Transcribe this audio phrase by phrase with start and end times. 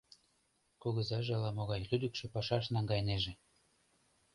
[0.81, 3.33] Кугызаже ала-могай лӱдыкшӧ пашаш наҥгайынеже...